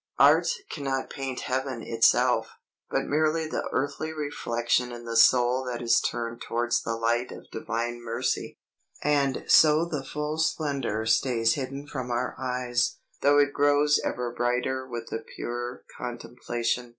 Art 0.17 0.47
cannot 0.71 1.11
paint 1.11 1.41
heaven 1.41 1.83
itself, 1.83 2.49
but 2.89 3.05
merely 3.05 3.45
the 3.47 3.69
earthly 3.71 4.11
reflection 4.11 4.91
in 4.91 5.05
the 5.05 5.15
soul 5.15 5.63
that 5.65 5.79
is 5.79 6.01
turned 6.01 6.41
towards 6.41 6.81
the 6.81 6.95
light 6.95 7.31
of 7.31 7.51
divine 7.51 8.03
mercy. 8.03 8.57
And 9.03 9.43
so 9.47 9.85
the 9.85 10.03
full 10.03 10.39
splendor 10.39 11.05
stays 11.05 11.53
hidden 11.53 11.85
from 11.85 12.09
our 12.09 12.33
eyes, 12.39 12.97
though 13.21 13.37
it 13.37 13.53
grows 13.53 13.99
ever 14.03 14.33
brighter 14.35 14.87
with 14.87 15.09
the 15.11 15.23
purer 15.35 15.85
contemplation. 15.95 16.89